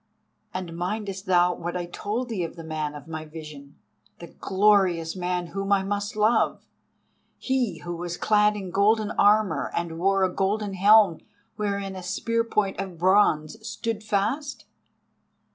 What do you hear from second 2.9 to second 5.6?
of my vision—the glorious man